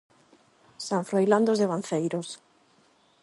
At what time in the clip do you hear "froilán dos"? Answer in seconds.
1.09-1.59